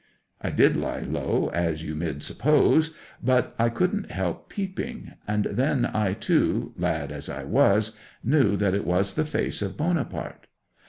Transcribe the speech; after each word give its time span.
'I 0.41 0.49
did 0.53 0.75
lie 0.75 1.01
low, 1.01 1.49
as 1.53 1.83
you 1.83 1.93
mid 1.95 2.23
suppose. 2.23 2.89
But 3.23 3.53
I 3.59 3.69
couldn't 3.69 4.09
help 4.09 4.49
peeping. 4.49 5.11
And 5.27 5.45
then 5.45 5.87
I 5.93 6.13
too, 6.13 6.73
lad 6.75 7.11
as 7.11 7.29
I 7.29 7.43
was, 7.43 7.95
knew 8.23 8.55
that 8.57 8.73
it 8.73 8.87
was 8.87 9.13
the 9.13 9.25
face 9.25 9.61
of 9.61 9.77
Bonaparte. 9.77 10.47